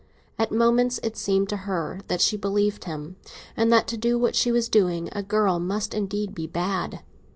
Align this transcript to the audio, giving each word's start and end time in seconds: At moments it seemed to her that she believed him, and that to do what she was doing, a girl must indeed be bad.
At 0.39 0.51
moments 0.51 0.99
it 1.03 1.15
seemed 1.15 1.47
to 1.49 1.57
her 1.69 2.01
that 2.07 2.21
she 2.21 2.35
believed 2.35 2.85
him, 2.85 3.17
and 3.55 3.71
that 3.71 3.85
to 3.89 3.97
do 3.97 4.17
what 4.17 4.35
she 4.35 4.51
was 4.51 4.67
doing, 4.67 5.09
a 5.11 5.21
girl 5.21 5.59
must 5.59 5.93
indeed 5.93 6.33
be 6.33 6.47
bad. 6.47 7.01